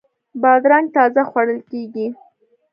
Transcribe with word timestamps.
بادرنګ 0.41 0.85
تازه 0.95 1.21
خوړل 1.29 1.59
کیږي. 1.71 2.07